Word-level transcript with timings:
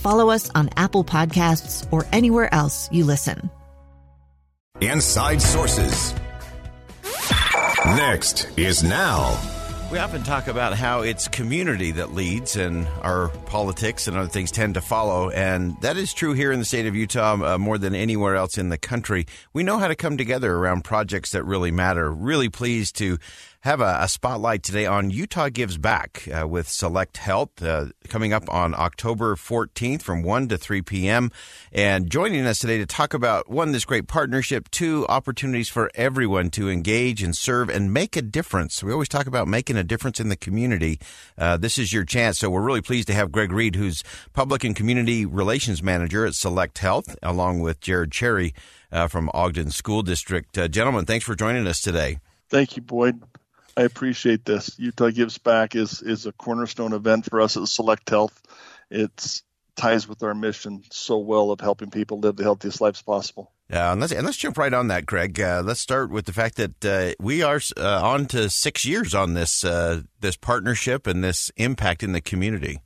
follow 0.00 0.30
us 0.30 0.50
on 0.54 0.70
Apple 0.76 1.04
Podcasts, 1.04 1.86
or 1.92 2.06
anywhere 2.12 2.52
else 2.52 2.88
you 2.90 3.04
listen. 3.04 3.50
Inside 4.80 5.42
Sources. 5.42 6.14
Next 7.84 8.48
is 8.58 8.82
Now. 8.82 9.38
We 9.90 9.98
often 9.98 10.22
talk 10.22 10.46
about 10.46 10.74
how 10.74 11.00
it's 11.00 11.26
community 11.26 11.90
that 11.90 12.14
leads 12.14 12.54
and 12.54 12.86
our 13.02 13.28
politics 13.46 14.06
and 14.06 14.16
other 14.16 14.28
things 14.28 14.52
tend 14.52 14.74
to 14.74 14.80
follow. 14.80 15.30
And 15.30 15.74
that 15.80 15.96
is 15.96 16.14
true 16.14 16.32
here 16.32 16.52
in 16.52 16.60
the 16.60 16.64
state 16.64 16.86
of 16.86 16.94
Utah 16.94 17.54
uh, 17.54 17.58
more 17.58 17.76
than 17.76 17.96
anywhere 17.96 18.36
else 18.36 18.56
in 18.56 18.68
the 18.68 18.78
country. 18.78 19.26
We 19.52 19.64
know 19.64 19.78
how 19.78 19.88
to 19.88 19.96
come 19.96 20.16
together 20.16 20.54
around 20.54 20.84
projects 20.84 21.32
that 21.32 21.42
really 21.42 21.72
matter. 21.72 22.08
Really 22.08 22.48
pleased 22.48 22.96
to 22.98 23.18
have 23.62 23.82
a, 23.82 23.98
a 24.00 24.08
spotlight 24.08 24.62
today 24.62 24.86
on 24.86 25.10
Utah 25.10 25.50
Gives 25.50 25.76
Back 25.76 26.26
uh, 26.32 26.48
with 26.48 26.66
Select 26.66 27.18
Health 27.18 27.62
uh, 27.62 27.86
coming 28.08 28.32
up 28.32 28.48
on 28.48 28.74
October 28.74 29.36
14th 29.36 30.00
from 30.00 30.22
1 30.22 30.48
to 30.48 30.56
3 30.56 30.80
p.m. 30.80 31.30
And 31.70 32.10
joining 32.10 32.46
us 32.46 32.58
today 32.58 32.78
to 32.78 32.86
talk 32.86 33.12
about 33.12 33.50
one, 33.50 33.72
this 33.72 33.84
great 33.84 34.08
partnership, 34.08 34.70
two, 34.70 35.04
opportunities 35.10 35.68
for 35.68 35.90
everyone 35.94 36.48
to 36.50 36.70
engage 36.70 37.22
and 37.22 37.36
serve 37.36 37.68
and 37.68 37.92
make 37.92 38.16
a 38.16 38.22
difference. 38.22 38.82
We 38.82 38.92
always 38.92 39.10
talk 39.10 39.26
about 39.26 39.46
making 39.46 39.76
a 39.76 39.84
difference 39.84 40.20
in 40.20 40.30
the 40.30 40.36
community. 40.36 40.98
Uh, 41.36 41.58
this 41.58 41.76
is 41.76 41.92
your 41.92 42.04
chance. 42.04 42.38
So 42.38 42.48
we're 42.48 42.62
really 42.62 42.82
pleased 42.82 43.08
to 43.08 43.14
have 43.14 43.30
Greg 43.30 43.52
Reed, 43.52 43.76
who's 43.76 44.02
Public 44.32 44.64
and 44.64 44.74
Community 44.74 45.26
Relations 45.26 45.82
Manager 45.82 46.24
at 46.24 46.34
Select 46.34 46.78
Health, 46.78 47.14
along 47.22 47.60
with 47.60 47.82
Jared 47.82 48.10
Cherry 48.10 48.54
uh, 48.90 49.06
from 49.06 49.30
Ogden 49.34 49.70
School 49.70 50.02
District. 50.02 50.56
Uh, 50.56 50.66
gentlemen, 50.66 51.04
thanks 51.04 51.26
for 51.26 51.34
joining 51.34 51.66
us 51.66 51.82
today. 51.82 52.20
Thank 52.48 52.76
you, 52.76 52.82
Boyd. 52.82 53.20
I 53.76 53.82
appreciate 53.82 54.44
this. 54.44 54.78
Utah 54.78 55.10
Gives 55.10 55.38
Back 55.38 55.74
is 55.74 56.02
is 56.02 56.26
a 56.26 56.32
cornerstone 56.32 56.92
event 56.92 57.26
for 57.26 57.40
us 57.40 57.56
at 57.56 57.68
Select 57.68 58.08
Health. 58.10 58.40
It 58.90 59.42
ties 59.76 60.06
with 60.06 60.22
our 60.22 60.34
mission 60.34 60.82
so 60.90 61.18
well 61.18 61.50
of 61.50 61.60
helping 61.60 61.90
people 61.90 62.20
live 62.20 62.36
the 62.36 62.42
healthiest 62.42 62.80
lives 62.80 63.02
possible. 63.02 63.52
Yeah, 63.70 63.92
and 63.92 64.00
let's 64.00 64.12
and 64.12 64.26
let's 64.26 64.36
jump 64.36 64.58
right 64.58 64.74
on 64.74 64.88
that, 64.88 65.06
Greg. 65.06 65.40
Uh, 65.40 65.62
let's 65.64 65.80
start 65.80 66.10
with 66.10 66.26
the 66.26 66.32
fact 66.32 66.56
that 66.56 66.84
uh, 66.84 67.14
we 67.20 67.42
are 67.42 67.60
uh, 67.76 68.00
on 68.02 68.26
to 68.26 68.50
six 68.50 68.84
years 68.84 69.14
on 69.14 69.34
this 69.34 69.64
uh, 69.64 70.02
this 70.20 70.36
partnership 70.36 71.06
and 71.06 71.22
this 71.22 71.52
impact 71.56 72.02
in 72.02 72.12
the 72.12 72.20
community. 72.20 72.80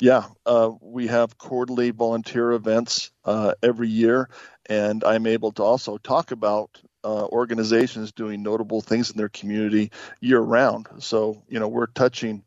Yeah, 0.00 0.24
uh, 0.44 0.72
we 0.80 1.06
have 1.06 1.38
quarterly 1.38 1.90
volunteer 1.90 2.52
events 2.52 3.10
uh, 3.24 3.54
every 3.62 3.88
year, 3.88 4.28
and 4.66 5.02
I'm 5.04 5.26
able 5.26 5.52
to 5.52 5.62
also 5.62 5.96
talk 5.96 6.32
about 6.32 6.80
uh, 7.04 7.26
organizations 7.26 8.12
doing 8.12 8.42
notable 8.42 8.80
things 8.80 9.10
in 9.10 9.16
their 9.18 9.28
community 9.28 9.90
year 10.20 10.40
round. 10.40 10.88
So, 11.00 11.42
you 11.48 11.60
know, 11.60 11.68
we're 11.68 11.86
touching, 11.86 12.42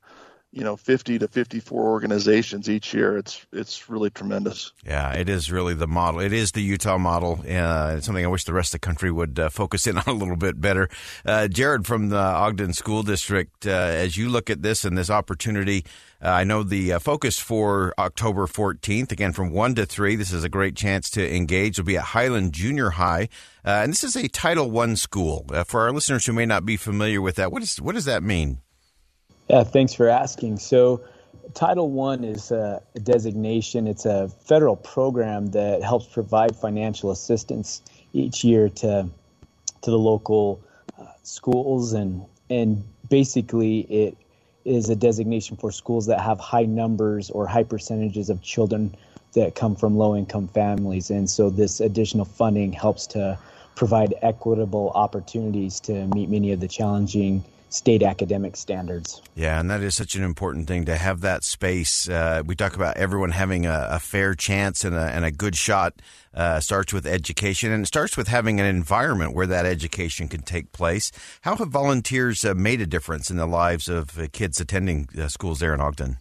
you 0.51 0.63
know, 0.63 0.77
50 0.77 1.19
to 1.19 1.27
54 1.27 1.83
organizations 1.83 2.69
each 2.69 2.93
year. 2.93 3.17
It's 3.17 3.45
it's 3.51 3.89
really 3.89 4.09
tremendous. 4.09 4.71
Yeah, 4.85 5.11
it 5.13 5.27
is 5.27 5.51
really 5.51 5.73
the 5.73 5.87
model. 5.87 6.21
It 6.21 6.31
is 6.31 6.53
the 6.53 6.61
Utah 6.61 6.97
model. 6.97 7.39
Uh, 7.41 7.95
it's 7.97 8.05
something 8.05 8.23
I 8.23 8.29
wish 8.29 8.45
the 8.45 8.53
rest 8.53 8.73
of 8.73 8.79
the 8.81 8.85
country 8.85 9.11
would 9.11 9.37
uh, 9.37 9.49
focus 9.49 9.87
in 9.87 9.97
on 9.97 10.03
a 10.07 10.13
little 10.13 10.37
bit 10.37 10.59
better. 10.61 10.89
Uh, 11.25 11.47
Jared 11.47 11.85
from 11.85 12.09
the 12.09 12.17
Ogden 12.17 12.73
School 12.73 13.03
District, 13.03 13.67
uh, 13.67 13.71
as 13.71 14.15
you 14.15 14.29
look 14.29 14.49
at 14.49 14.61
this 14.61 14.85
and 14.85 14.97
this 14.97 15.09
opportunity, 15.09 15.85
uh, 16.23 16.29
I 16.29 16.43
know 16.45 16.63
the 16.63 16.93
uh, 16.93 16.99
focus 16.99 17.39
for 17.39 17.93
October 17.99 18.47
14th, 18.47 19.11
again 19.11 19.33
from 19.33 19.51
1 19.51 19.75
to 19.75 19.85
3. 19.85 20.15
This 20.15 20.31
is 20.31 20.43
a 20.45 20.49
great 20.49 20.75
chance 20.75 21.09
to 21.11 21.35
engage. 21.35 21.77
It'll 21.77 21.85
be 21.85 21.97
at 21.97 22.03
Highland 22.03 22.53
Junior 22.53 22.91
High. 22.91 23.29
And 23.63 23.91
this 23.91 24.05
is 24.05 24.15
a 24.15 24.29
Title 24.29 24.79
I 24.79 24.93
school. 24.93 25.45
For 25.65 25.81
our 25.81 25.91
listeners 25.91 26.25
who 26.25 26.31
may 26.31 26.45
not 26.45 26.65
be 26.65 26.77
familiar 26.77 27.21
with 27.21 27.35
that, 27.35 27.51
what, 27.51 27.61
is, 27.61 27.81
what 27.81 27.95
does 27.95 28.05
that 28.05 28.23
mean? 28.23 28.61
Yeah, 29.49 29.63
thanks 29.63 29.93
for 29.93 30.09
asking. 30.09 30.59
So, 30.59 31.01
Title 31.53 32.01
I 32.01 32.15
is 32.15 32.51
a 32.51 32.81
designation, 33.03 33.87
it's 33.87 34.05
a 34.05 34.27
federal 34.27 34.75
program 34.75 35.47
that 35.47 35.81
helps 35.81 36.05
provide 36.05 36.55
financial 36.55 37.11
assistance 37.11 37.81
each 38.11 38.43
year 38.43 38.67
to, 38.67 39.07
to 39.81 39.91
the 39.91 39.97
local 39.97 40.61
uh, 40.99 41.05
schools. 41.23 41.93
And, 41.93 42.25
and 42.49 42.83
basically, 43.09 43.79
it 43.81 44.17
is 44.65 44.89
a 44.89 44.95
designation 44.95 45.55
for 45.55 45.71
schools 45.71 46.07
that 46.07 46.19
have 46.19 46.39
high 46.41 46.65
numbers 46.65 47.29
or 47.29 47.47
high 47.47 47.63
percentages 47.63 48.29
of 48.29 48.41
children 48.41 48.93
that 49.33 49.55
come 49.55 49.77
from 49.77 49.95
low 49.95 50.17
income 50.17 50.49
families. 50.49 51.09
And 51.09 51.29
so 51.29 51.49
this 51.49 51.79
additional 51.79 52.25
funding 52.25 52.73
helps 52.73 53.07
to 53.07 53.39
provide 53.75 54.13
equitable 54.21 54.91
opportunities 54.95 55.79
to 55.81 56.07
meet 56.07 56.29
many 56.29 56.51
of 56.51 56.59
the 56.59 56.67
challenging 56.67 57.45
state 57.69 58.03
academic 58.03 58.55
standards. 58.55 59.21
Yeah, 59.35 59.59
and 59.59 59.69
that 59.69 59.81
is 59.81 59.95
such 59.95 60.15
an 60.15 60.23
important 60.23 60.67
thing 60.67 60.85
to 60.85 60.95
have 60.95 61.21
that 61.21 61.43
space. 61.43 62.07
Uh, 62.07 62.43
we 62.45 62.55
talk 62.55 62.75
about 62.75 62.97
everyone 62.97 63.31
having 63.31 63.65
a, 63.65 63.87
a 63.91 63.99
fair 63.99 64.33
chance 64.33 64.83
and 64.83 64.95
a, 64.95 65.01
and 65.01 65.25
a 65.25 65.31
good 65.31 65.55
shot. 65.55 65.93
Uh, 66.33 66.59
starts 66.59 66.93
with 66.93 67.07
education, 67.07 67.71
and 67.71 67.83
it 67.83 67.87
starts 67.87 68.15
with 68.15 68.27
having 68.27 68.59
an 68.59 68.65
environment 68.67 69.33
where 69.33 69.47
that 69.47 69.65
education 69.65 70.27
can 70.27 70.43
take 70.43 70.71
place. 70.71 71.11
How 71.41 71.55
have 71.55 71.69
volunteers 71.69 72.45
uh, 72.45 72.53
made 72.53 72.79
a 72.79 72.85
difference 72.85 73.31
in 73.31 73.37
the 73.37 73.47
lives 73.47 73.89
of 73.89 74.19
uh, 74.19 74.27
kids 74.31 74.61
attending 74.61 75.09
uh, 75.19 75.29
schools 75.29 75.59
there 75.59 75.73
in 75.73 75.81
Ogden? 75.81 76.17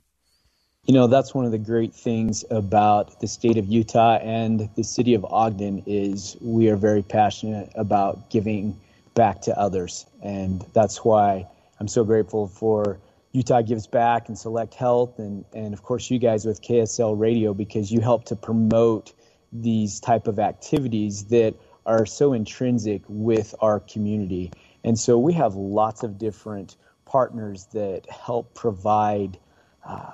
You 0.86 0.94
know, 0.94 1.06
that's 1.06 1.34
one 1.34 1.44
of 1.44 1.50
the 1.50 1.58
great 1.58 1.92
things 1.92 2.44
about 2.50 3.20
the 3.20 3.26
state 3.26 3.58
of 3.58 3.66
Utah 3.66 4.18
and 4.22 4.70
the 4.74 4.84
city 4.84 5.14
of 5.14 5.24
Ogden 5.26 5.82
is 5.84 6.36
we 6.40 6.70
are 6.70 6.76
very 6.76 7.02
passionate 7.02 7.70
about 7.74 8.30
giving 8.30 8.80
back 9.16 9.41
to 9.41 9.59
others. 9.59 10.06
And 10.22 10.65
that's 10.72 11.04
why 11.04 11.49
I'm 11.81 11.88
so 11.88 12.04
grateful 12.04 12.47
for 12.47 13.00
Utah 13.32 13.62
Gives 13.62 13.88
Back 13.88 14.28
and 14.28 14.38
Select 14.38 14.75
Health 14.75 15.19
and, 15.19 15.44
and 15.53 15.75
of 15.75 15.82
course 15.82 16.09
you 16.09 16.21
guys 16.21 16.44
with 16.44 16.62
KSL 16.62 17.19
Radio 17.19 17.53
because 17.53 17.91
you 17.91 18.00
help 18.00 18.26
to 18.26 18.37
promote 18.37 19.12
these 19.53 19.99
type 19.99 20.28
of 20.28 20.38
activities 20.38 21.25
that 21.25 21.55
are 21.84 22.06
so 22.06 22.32
intrinsic 22.32 23.03
with 23.09 23.55
our 23.60 23.81
community. 23.81 24.53
And 24.84 24.99
so 24.99 25.19
we 25.19 25.32
have 25.32 25.55
lots 25.55 26.03
of 26.03 26.19
different 26.19 26.76
partners 27.05 27.66
that 27.72 28.09
help 28.10 28.55
provide 28.55 29.38
uh, 29.84 30.12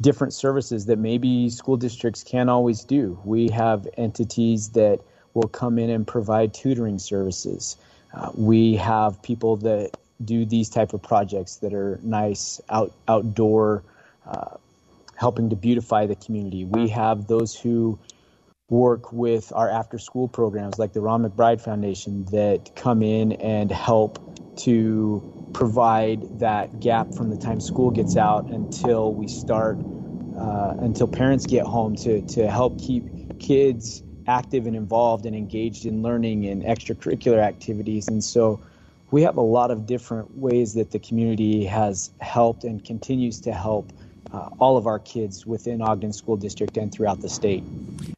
different 0.00 0.32
services 0.32 0.86
that 0.86 0.98
maybe 0.98 1.50
school 1.50 1.76
districts 1.76 2.22
can't 2.22 2.50
always 2.50 2.84
do. 2.84 3.18
We 3.24 3.48
have 3.50 3.86
entities 3.96 4.70
that 4.70 5.00
will 5.34 5.48
come 5.48 5.78
in 5.78 5.90
and 5.90 6.06
provide 6.06 6.54
tutoring 6.54 6.98
services. 6.98 7.76
Uh, 8.16 8.30
we 8.34 8.76
have 8.76 9.22
people 9.22 9.56
that 9.58 9.90
do 10.24 10.46
these 10.46 10.70
type 10.70 10.94
of 10.94 11.02
projects 11.02 11.56
that 11.56 11.74
are 11.74 12.00
nice 12.02 12.60
out 12.70 12.92
outdoor, 13.06 13.82
uh, 14.26 14.56
helping 15.16 15.50
to 15.50 15.56
beautify 15.56 16.06
the 16.06 16.14
community. 16.16 16.64
We 16.64 16.88
have 16.88 17.26
those 17.26 17.54
who 17.54 17.98
work 18.70 19.12
with 19.12 19.52
our 19.54 19.68
after 19.70 19.98
school 19.98 20.28
programs 20.28 20.78
like 20.78 20.94
the 20.94 21.00
Ron 21.00 21.28
McBride 21.28 21.60
Foundation 21.60 22.24
that 22.32 22.74
come 22.74 23.02
in 23.02 23.32
and 23.32 23.70
help 23.70 24.18
to 24.56 25.50
provide 25.52 26.40
that 26.40 26.80
gap 26.80 27.14
from 27.14 27.30
the 27.30 27.36
time 27.36 27.60
school 27.60 27.90
gets 27.90 28.16
out 28.16 28.50
until 28.50 29.12
we 29.12 29.28
start 29.28 29.78
uh, 30.38 30.74
until 30.78 31.06
parents 31.06 31.46
get 31.46 31.66
home 31.66 31.94
to 31.96 32.22
to 32.22 32.50
help 32.50 32.80
keep 32.80 33.04
kids 33.38 34.02
active 34.26 34.66
and 34.66 34.76
involved 34.76 35.26
and 35.26 35.36
engaged 35.36 35.86
in 35.86 36.02
learning 36.02 36.46
and 36.46 36.62
extracurricular 36.62 37.38
activities. 37.38 38.08
And 38.08 38.22
so 38.22 38.60
we 39.10 39.22
have 39.22 39.36
a 39.36 39.42
lot 39.42 39.70
of 39.70 39.86
different 39.86 40.36
ways 40.36 40.74
that 40.74 40.90
the 40.90 40.98
community 40.98 41.64
has 41.64 42.10
helped 42.20 42.64
and 42.64 42.84
continues 42.84 43.40
to 43.42 43.52
help 43.52 43.92
uh, 44.32 44.50
all 44.58 44.76
of 44.76 44.86
our 44.86 44.98
kids 44.98 45.46
within 45.46 45.80
Ogden 45.80 46.12
School 46.12 46.36
District 46.36 46.76
and 46.76 46.92
throughout 46.92 47.20
the 47.20 47.28
state. 47.28 47.62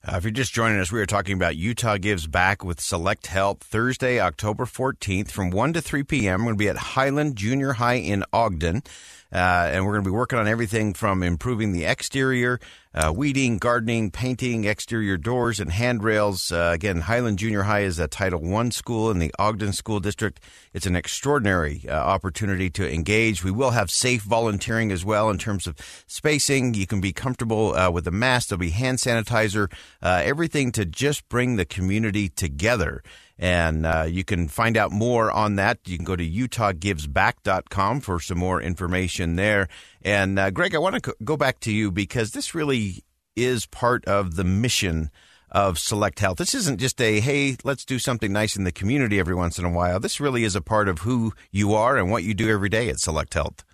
Uh, 0.06 0.16
if 0.16 0.24
you're 0.24 0.30
just 0.30 0.54
joining 0.54 0.80
us, 0.80 0.90
we 0.90 1.00
are 1.00 1.06
talking 1.06 1.34
about 1.34 1.56
Utah 1.56 1.98
Gives 1.98 2.26
Back 2.26 2.64
with 2.64 2.80
Select 2.80 3.26
Health 3.26 3.62
Thursday, 3.62 4.18
October 4.18 4.64
14th 4.64 5.30
from 5.30 5.50
1 5.50 5.74
to 5.74 5.80
3 5.80 6.02
p.m. 6.04 6.40
We're 6.40 6.46
going 6.46 6.54
to 6.56 6.58
be 6.58 6.68
at 6.68 6.76
Highland 6.76 7.36
Junior 7.36 7.74
High 7.74 7.94
in 7.94 8.24
Ogden. 8.32 8.82
Uh, 9.30 9.68
and 9.72 9.84
we're 9.84 9.92
going 9.92 10.04
to 10.04 10.10
be 10.10 10.14
working 10.14 10.38
on 10.38 10.48
everything 10.48 10.94
from 10.94 11.22
improving 11.22 11.72
the 11.72 11.84
exterior, 11.84 12.58
uh, 12.94 13.12
weeding, 13.14 13.58
gardening, 13.58 14.10
painting, 14.10 14.64
exterior 14.64 15.18
doors, 15.18 15.60
and 15.60 15.70
handrails. 15.70 16.50
Uh, 16.50 16.70
again, 16.72 17.02
Highland 17.02 17.38
Junior 17.38 17.64
High 17.64 17.82
is 17.82 17.98
a 17.98 18.08
Title 18.08 18.56
I 18.56 18.68
school 18.70 19.10
in 19.10 19.18
the 19.18 19.32
Ogden 19.38 19.74
School 19.74 20.00
District. 20.00 20.40
It's 20.72 20.86
an 20.86 20.96
extraordinary 20.96 21.82
opportunity 21.90 22.70
to 22.70 22.90
engage. 22.90 23.44
We 23.44 23.50
will 23.50 23.72
have 23.72 23.90
safe 23.90 24.22
volunteering 24.22 24.90
as 24.90 25.04
well 25.04 25.28
in 25.28 25.36
terms 25.36 25.66
of 25.66 25.76
spacing. 26.06 26.72
You 26.72 26.86
can 26.86 27.02
be 27.02 27.12
comfortable 27.12 27.74
with 27.92 28.06
a 28.06 28.10
mask. 28.10 28.48
There'll 28.48 28.60
be 28.60 28.70
hand 28.70 28.98
sanitizer, 28.98 29.70
everything 30.02 30.72
to 30.72 30.86
just 30.86 31.28
bring 31.28 31.56
the 31.56 31.66
community 31.66 32.30
together. 32.30 33.02
And 33.38 33.86
uh, 33.86 34.06
you 34.08 34.24
can 34.24 34.48
find 34.48 34.76
out 34.76 34.90
more 34.90 35.30
on 35.30 35.56
that. 35.56 35.78
You 35.86 35.96
can 35.96 36.04
go 36.04 36.16
to 36.16 36.28
utahgivesback.com 36.28 38.00
for 38.00 38.18
some 38.18 38.38
more 38.38 38.60
information 38.60 39.36
there. 39.36 39.68
And 40.02 40.38
uh, 40.38 40.50
Greg, 40.50 40.74
I 40.74 40.78
want 40.78 41.02
to 41.02 41.14
go 41.22 41.36
back 41.36 41.60
to 41.60 41.72
you 41.72 41.92
because 41.92 42.32
this 42.32 42.54
really 42.54 43.04
is 43.36 43.66
part 43.66 44.04
of 44.06 44.34
the 44.34 44.44
mission 44.44 45.10
of 45.50 45.78
Select 45.78 46.18
Health. 46.18 46.38
This 46.38 46.54
isn't 46.54 46.78
just 46.78 47.00
a, 47.00 47.20
hey, 47.20 47.56
let's 47.64 47.84
do 47.84 47.98
something 47.98 48.32
nice 48.32 48.56
in 48.56 48.64
the 48.64 48.72
community 48.72 49.18
every 49.18 49.34
once 49.34 49.58
in 49.58 49.64
a 49.64 49.70
while. 49.70 50.00
This 50.00 50.20
really 50.20 50.44
is 50.44 50.56
a 50.56 50.60
part 50.60 50.88
of 50.88 51.00
who 51.00 51.32
you 51.50 51.74
are 51.74 51.96
and 51.96 52.10
what 52.10 52.24
you 52.24 52.34
do 52.34 52.50
every 52.50 52.68
day 52.68 52.88
at 52.88 53.00
Select 53.00 53.34
Health. 53.34 53.64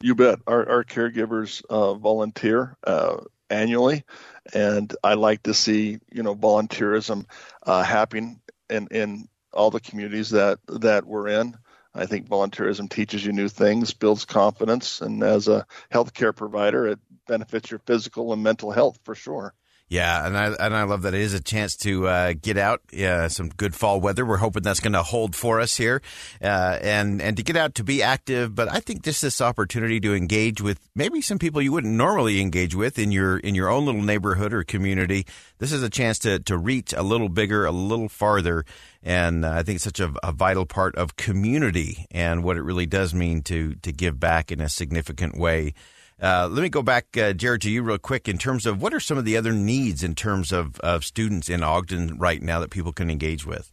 You 0.00 0.14
bet. 0.14 0.38
Our, 0.46 0.68
our 0.68 0.84
caregivers 0.84 1.64
uh, 1.68 1.94
volunteer 1.94 2.76
uh, 2.84 3.18
annually, 3.50 4.04
and 4.52 4.94
I 5.02 5.14
like 5.14 5.44
to 5.44 5.54
see, 5.54 5.98
you 6.12 6.22
know, 6.22 6.34
volunteerism 6.34 7.26
uh, 7.62 7.82
happening 7.82 8.40
in 8.70 8.88
in 8.90 9.28
all 9.52 9.70
the 9.70 9.80
communities 9.80 10.30
that 10.30 10.58
that 10.68 11.06
we're 11.06 11.28
in. 11.28 11.56
I 11.94 12.06
think 12.06 12.28
volunteerism 12.28 12.90
teaches 12.90 13.24
you 13.24 13.32
new 13.32 13.48
things, 13.48 13.94
builds 13.94 14.24
confidence, 14.24 15.00
and 15.00 15.22
as 15.22 15.46
a 15.46 15.64
healthcare 15.92 16.34
provider, 16.34 16.88
it 16.88 16.98
benefits 17.28 17.70
your 17.70 17.78
physical 17.86 18.32
and 18.32 18.42
mental 18.42 18.72
health 18.72 18.98
for 19.04 19.14
sure. 19.14 19.54
Yeah, 19.94 20.26
and 20.26 20.36
I 20.36 20.46
and 20.46 20.74
I 20.74 20.82
love 20.82 21.02
that 21.02 21.14
it 21.14 21.20
is 21.20 21.34
a 21.34 21.40
chance 21.40 21.76
to 21.76 22.08
uh, 22.08 22.32
get 22.32 22.58
out. 22.58 22.80
Yeah, 22.92 23.28
some 23.28 23.48
good 23.48 23.76
fall 23.76 24.00
weather. 24.00 24.26
We're 24.26 24.38
hoping 24.38 24.64
that's 24.64 24.80
going 24.80 24.94
to 24.94 25.04
hold 25.04 25.36
for 25.36 25.60
us 25.60 25.76
here, 25.76 26.02
uh, 26.42 26.78
and 26.82 27.22
and 27.22 27.36
to 27.36 27.44
get 27.44 27.56
out 27.56 27.76
to 27.76 27.84
be 27.84 28.02
active. 28.02 28.56
But 28.56 28.68
I 28.68 28.80
think 28.80 29.04
just 29.04 29.22
this 29.22 29.40
opportunity 29.40 30.00
to 30.00 30.12
engage 30.12 30.60
with 30.60 30.80
maybe 30.96 31.20
some 31.20 31.38
people 31.38 31.62
you 31.62 31.70
wouldn't 31.70 31.94
normally 31.94 32.40
engage 32.40 32.74
with 32.74 32.98
in 32.98 33.12
your 33.12 33.38
in 33.38 33.54
your 33.54 33.68
own 33.68 33.86
little 33.86 34.02
neighborhood 34.02 34.52
or 34.52 34.64
community. 34.64 35.26
This 35.58 35.70
is 35.70 35.84
a 35.84 35.90
chance 35.90 36.18
to 36.20 36.40
to 36.40 36.58
reach 36.58 36.92
a 36.92 37.04
little 37.04 37.28
bigger, 37.28 37.64
a 37.64 37.70
little 37.70 38.08
farther, 38.08 38.64
and 39.00 39.46
I 39.46 39.62
think 39.62 39.76
it's 39.76 39.84
such 39.84 40.00
a, 40.00 40.12
a 40.24 40.32
vital 40.32 40.66
part 40.66 40.96
of 40.96 41.14
community 41.14 42.06
and 42.10 42.42
what 42.42 42.56
it 42.56 42.62
really 42.62 42.86
does 42.86 43.14
mean 43.14 43.42
to 43.42 43.76
to 43.76 43.92
give 43.92 44.18
back 44.18 44.50
in 44.50 44.60
a 44.60 44.68
significant 44.68 45.38
way. 45.38 45.72
Uh, 46.22 46.48
let 46.50 46.62
me 46.62 46.68
go 46.68 46.82
back, 46.82 47.16
uh, 47.16 47.32
Jared, 47.32 47.62
to 47.62 47.70
you 47.70 47.82
real 47.82 47.98
quick 47.98 48.28
in 48.28 48.38
terms 48.38 48.66
of 48.66 48.80
what 48.80 48.94
are 48.94 49.00
some 49.00 49.18
of 49.18 49.24
the 49.24 49.36
other 49.36 49.52
needs 49.52 50.02
in 50.02 50.14
terms 50.14 50.52
of, 50.52 50.78
of 50.80 51.04
students 51.04 51.48
in 51.48 51.62
Ogden 51.62 52.18
right 52.18 52.40
now 52.40 52.60
that 52.60 52.70
people 52.70 52.92
can 52.92 53.10
engage 53.10 53.44
with? 53.44 53.72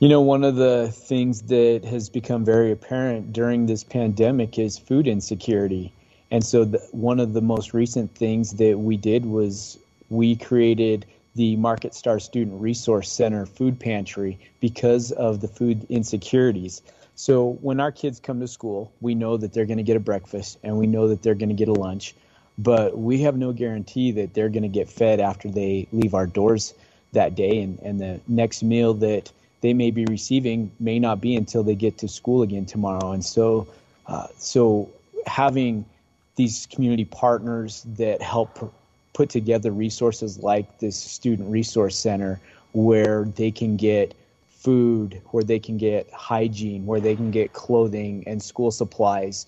You 0.00 0.08
know, 0.08 0.20
one 0.20 0.44
of 0.44 0.56
the 0.56 0.92
things 0.94 1.42
that 1.42 1.84
has 1.84 2.08
become 2.08 2.44
very 2.44 2.72
apparent 2.72 3.32
during 3.32 3.66
this 3.66 3.84
pandemic 3.84 4.58
is 4.58 4.78
food 4.78 5.06
insecurity. 5.06 5.92
And 6.30 6.44
so, 6.44 6.64
the, 6.64 6.78
one 6.92 7.20
of 7.20 7.32
the 7.32 7.40
most 7.40 7.72
recent 7.72 8.14
things 8.14 8.52
that 8.54 8.78
we 8.78 8.96
did 8.96 9.24
was 9.24 9.78
we 10.10 10.36
created 10.36 11.06
the 11.34 11.56
Market 11.56 11.94
Star 11.94 12.18
Student 12.18 12.60
Resource 12.60 13.10
Center 13.10 13.46
food 13.46 13.78
pantry 13.78 14.38
because 14.60 15.12
of 15.12 15.40
the 15.40 15.48
food 15.48 15.86
insecurities. 15.88 16.82
So 17.18 17.58
when 17.62 17.80
our 17.80 17.90
kids 17.90 18.20
come 18.20 18.38
to 18.38 18.46
school, 18.46 18.92
we 19.00 19.16
know 19.16 19.36
that 19.36 19.52
they're 19.52 19.66
going 19.66 19.78
to 19.78 19.82
get 19.82 19.96
a 19.96 20.00
breakfast 20.00 20.56
and 20.62 20.78
we 20.78 20.86
know 20.86 21.08
that 21.08 21.20
they're 21.20 21.34
going 21.34 21.48
to 21.48 21.54
get 21.56 21.66
a 21.66 21.72
lunch, 21.72 22.14
but 22.56 22.96
we 22.96 23.22
have 23.22 23.36
no 23.36 23.52
guarantee 23.52 24.12
that 24.12 24.34
they're 24.34 24.48
going 24.48 24.62
to 24.62 24.68
get 24.68 24.88
fed 24.88 25.18
after 25.18 25.50
they 25.50 25.88
leave 25.92 26.14
our 26.14 26.28
doors 26.28 26.74
that 27.14 27.34
day. 27.34 27.60
And, 27.60 27.80
and 27.80 28.00
the 28.00 28.20
next 28.28 28.62
meal 28.62 28.94
that 28.94 29.32
they 29.62 29.74
may 29.74 29.90
be 29.90 30.04
receiving 30.04 30.70
may 30.78 31.00
not 31.00 31.20
be 31.20 31.34
until 31.34 31.64
they 31.64 31.74
get 31.74 31.98
to 31.98 32.08
school 32.08 32.42
again 32.42 32.66
tomorrow. 32.66 33.10
And 33.10 33.24
so, 33.24 33.66
uh, 34.06 34.28
so 34.38 34.88
having 35.26 35.86
these 36.36 36.66
community 36.66 37.04
partners 37.04 37.84
that 37.96 38.22
help 38.22 38.72
put 39.12 39.28
together 39.28 39.72
resources 39.72 40.38
like 40.38 40.78
this 40.78 40.96
student 40.96 41.50
resource 41.50 41.98
center 41.98 42.38
where 42.74 43.24
they 43.24 43.50
can 43.50 43.76
get 43.76 44.14
food, 44.58 45.22
where 45.26 45.44
they 45.44 45.58
can 45.58 45.76
get 45.78 46.10
hygiene, 46.12 46.84
where 46.84 47.00
they 47.00 47.14
can 47.14 47.30
get 47.30 47.52
clothing 47.52 48.24
and 48.26 48.42
school 48.42 48.70
supplies, 48.70 49.46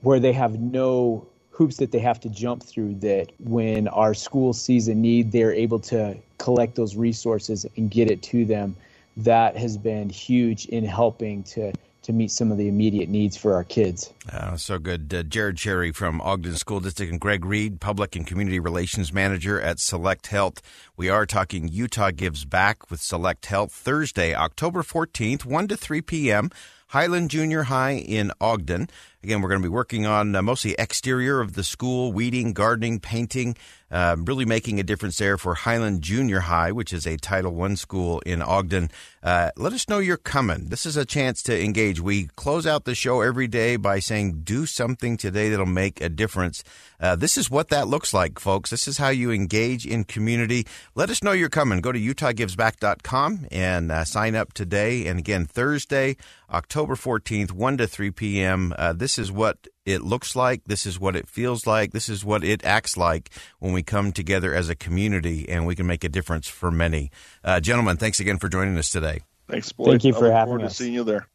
where 0.00 0.18
they 0.18 0.32
have 0.32 0.60
no 0.60 1.26
hoops 1.50 1.76
that 1.76 1.92
they 1.92 1.98
have 1.98 2.20
to 2.20 2.28
jump 2.28 2.62
through 2.62 2.94
that 2.94 3.32
when 3.40 3.88
our 3.88 4.14
school 4.14 4.52
sees 4.52 4.88
a 4.88 4.94
need, 4.94 5.32
they're 5.32 5.52
able 5.52 5.78
to 5.78 6.16
collect 6.38 6.74
those 6.74 6.96
resources 6.96 7.66
and 7.76 7.90
get 7.90 8.10
it 8.10 8.22
to 8.22 8.44
them. 8.44 8.76
That 9.16 9.56
has 9.56 9.76
been 9.76 10.08
huge 10.08 10.66
in 10.66 10.84
helping 10.84 11.42
to 11.44 11.72
to 12.02 12.12
meet 12.12 12.30
some 12.30 12.50
of 12.50 12.58
the 12.58 12.68
immediate 12.68 13.08
needs 13.08 13.36
for 13.36 13.54
our 13.54 13.64
kids. 13.64 14.12
Uh, 14.32 14.56
so 14.56 14.78
good. 14.78 15.12
Uh, 15.12 15.22
Jared 15.22 15.56
Cherry 15.56 15.92
from 15.92 16.20
Ogden 16.20 16.56
School 16.56 16.80
District 16.80 17.10
and 17.10 17.20
Greg 17.20 17.44
Reed, 17.44 17.80
Public 17.80 18.16
and 18.16 18.26
Community 18.26 18.60
Relations 18.60 19.12
Manager 19.12 19.60
at 19.60 19.80
Select 19.80 20.28
Health. 20.28 20.62
We 20.96 21.08
are 21.08 21.26
talking 21.26 21.68
Utah 21.68 22.10
Gives 22.10 22.44
Back 22.44 22.90
with 22.90 23.00
Select 23.00 23.46
Health 23.46 23.72
Thursday, 23.72 24.34
October 24.34 24.82
14th, 24.82 25.44
1 25.44 25.68
to 25.68 25.76
3 25.76 26.00
p.m. 26.02 26.50
Highland 26.88 27.30
Junior 27.30 27.64
High 27.64 27.96
in 27.96 28.32
Ogden. 28.40 28.88
Again, 29.22 29.42
we're 29.42 29.50
going 29.50 29.60
to 29.60 29.68
be 29.68 29.72
working 29.72 30.06
on 30.06 30.34
uh, 30.34 30.40
mostly 30.40 30.74
exterior 30.78 31.40
of 31.40 31.52
the 31.52 31.64
school, 31.64 32.12
weeding, 32.12 32.54
gardening, 32.54 32.98
painting, 32.98 33.56
uh, 33.90 34.16
really 34.18 34.44
making 34.44 34.78
a 34.78 34.82
difference 34.82 35.18
there 35.18 35.38
for 35.38 35.54
Highland 35.54 36.02
Junior 36.02 36.40
High, 36.40 36.72
which 36.72 36.92
is 36.92 37.06
a 37.06 37.16
Title 37.16 37.60
I 37.62 37.74
school 37.74 38.20
in 38.20 38.42
Ogden. 38.42 38.90
Uh, 39.22 39.50
let 39.56 39.72
us 39.72 39.88
know 39.88 39.98
you're 39.98 40.16
coming. 40.16 40.66
This 40.66 40.86
is 40.86 40.96
a 40.96 41.04
chance 41.04 41.42
to 41.44 41.64
engage. 41.64 42.00
We 42.00 42.26
close 42.36 42.66
out 42.66 42.84
the 42.84 42.94
show 42.94 43.20
every 43.20 43.46
day 43.46 43.76
by 43.76 43.98
saying, 43.98 44.42
do 44.44 44.66
something 44.66 45.16
today 45.16 45.48
that'll 45.48 45.66
make 45.66 46.00
a 46.00 46.08
difference. 46.08 46.62
Uh, 47.00 47.16
this 47.16 47.36
is 47.36 47.50
what 47.50 47.68
that 47.68 47.88
looks 47.88 48.12
like, 48.12 48.38
folks. 48.38 48.70
This 48.70 48.88
is 48.88 48.98
how 48.98 49.08
you 49.08 49.30
engage 49.30 49.86
in 49.86 50.04
community. 50.04 50.66
Let 50.94 51.10
us 51.10 51.22
know 51.22 51.32
you're 51.32 51.48
coming. 51.48 51.80
Go 51.80 51.92
to 51.92 51.98
utahgivesback.com 51.98 53.46
and 53.50 53.92
uh, 53.92 54.04
sign 54.04 54.34
up 54.34 54.52
today. 54.52 55.06
And 55.06 55.18
again, 55.18 55.46
Thursday, 55.46 56.16
October 56.50 56.94
14th, 56.94 57.52
1 57.52 57.76
to 57.78 57.86
3 57.86 58.10
p.m. 58.10 58.74
Uh, 58.76 58.92
this 58.92 59.18
is 59.18 59.30
what 59.30 59.66
it 59.88 60.02
looks 60.02 60.36
like. 60.36 60.64
This 60.64 60.84
is 60.84 61.00
what 61.00 61.16
it 61.16 61.28
feels 61.28 61.66
like. 61.66 61.92
This 61.92 62.08
is 62.08 62.24
what 62.24 62.44
it 62.44 62.64
acts 62.64 62.96
like 62.96 63.30
when 63.58 63.72
we 63.72 63.82
come 63.82 64.12
together 64.12 64.54
as 64.54 64.68
a 64.68 64.76
community 64.76 65.48
and 65.48 65.66
we 65.66 65.74
can 65.74 65.86
make 65.86 66.04
a 66.04 66.08
difference 66.08 66.46
for 66.46 66.70
many. 66.70 67.10
Uh, 67.42 67.58
gentlemen, 67.58 67.96
thanks 67.96 68.20
again 68.20 68.38
for 68.38 68.48
joining 68.48 68.76
us 68.76 68.90
today. 68.90 69.20
Thanks, 69.48 69.72
Boyd. 69.72 69.88
Thank 69.88 70.04
you 70.04 70.12
for 70.12 70.26
I 70.26 70.28
look 70.28 70.32
having 70.32 70.46
forward 70.52 70.64
us. 70.66 70.76
to 70.76 70.82
seeing 70.84 70.94
you 70.94 71.04
there. 71.04 71.26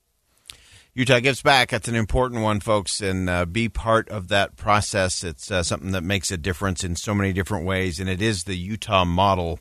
Utah 0.94 1.20
Gives 1.20 1.42
Back. 1.42 1.72
That's 1.72 1.88
an 1.88 1.96
important 1.96 2.44
one, 2.44 2.60
folks, 2.60 3.02
and 3.02 3.28
uh, 3.28 3.46
be 3.46 3.68
part 3.68 4.08
of 4.10 4.28
that 4.28 4.56
process. 4.56 5.24
It's 5.24 5.50
uh, 5.50 5.64
something 5.64 5.92
that 5.92 6.04
makes 6.04 6.32
a 6.32 6.38
difference 6.38 6.84
in 6.84 6.96
so 6.96 7.16
many 7.16 7.34
different 7.34 7.66
ways, 7.66 8.00
and 8.00 8.08
it 8.08 8.22
is 8.22 8.44
the 8.44 8.56
Utah 8.56 9.04
model 9.04 9.60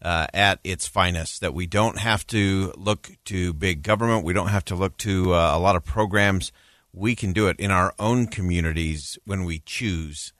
uh, 0.00 0.28
at 0.32 0.58
its 0.64 0.86
finest. 0.86 1.42
That 1.42 1.52
we 1.52 1.66
don't 1.66 1.98
have 1.98 2.26
to 2.28 2.72
look 2.78 3.10
to 3.26 3.52
big 3.52 3.82
government, 3.82 4.24
we 4.24 4.32
don't 4.32 4.48
have 4.48 4.64
to 4.66 4.74
look 4.74 4.96
to 4.98 5.34
uh, 5.34 5.54
a 5.54 5.58
lot 5.58 5.76
of 5.76 5.84
programs. 5.84 6.52
We 6.94 7.14
can 7.14 7.32
do 7.32 7.48
it 7.48 7.58
in 7.58 7.70
our 7.70 7.94
own 7.98 8.26
communities 8.26 9.18
when 9.24 9.44
we 9.44 9.60
choose 9.64 10.34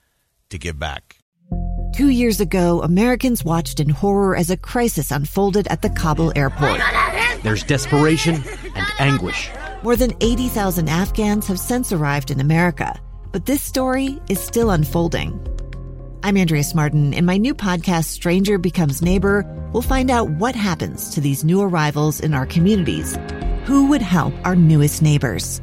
to 0.51 0.59
give 0.59 0.79
back. 0.79 1.17
Two 1.95 2.11
years 2.11 2.41
ago, 2.41 2.83
Americans 2.83 3.43
watched 3.43 3.81
in 3.81 3.89
horror 3.89 4.37
as 4.37 4.51
a 4.51 4.57
crisis 4.59 5.11
unfolded 5.11 5.67
at 5.69 5.81
the 5.81 5.89
Kabul 5.89 6.31
airport. 6.37 6.81
There's 7.43 7.63
desperation 7.63 8.43
and 8.75 8.87
anguish. 8.99 9.51
More 9.83 9.97
than 9.97 10.13
80,000 10.21 10.89
Afghans 10.89 11.47
have 11.47 11.59
since 11.59 11.91
arrived 11.91 12.31
in 12.31 12.39
America, 12.39 13.01
but 13.33 13.47
this 13.47 13.63
story 13.63 14.21
is 14.29 14.39
still 14.39 14.71
unfolding. 14.71 15.41
I'm 16.23 16.37
Andrea 16.37 16.63
Smardon. 16.63 17.15
In 17.15 17.25
my 17.25 17.39
new 17.39 17.55
podcast, 17.55 18.05
Stranger 18.05 18.59
Becomes 18.59 19.01
Neighbor, 19.01 19.47
we'll 19.73 19.83
find 19.83 20.11
out 20.11 20.29
what 20.29 20.55
happens 20.55 21.15
to 21.15 21.21
these 21.23 21.45
new 21.45 21.63
arrivals 21.63 22.21
in 22.21 22.35
our 22.35 22.45
communities. 22.45 23.17
Who 23.65 23.87
would 23.89 24.03
help 24.03 24.35
our 24.45 24.55
newest 24.55 25.01
neighbors? 25.01 25.63